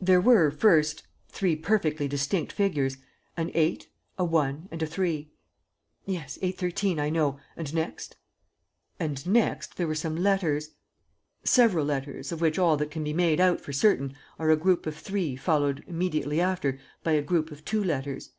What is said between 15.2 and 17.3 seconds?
followed, immediately after, by a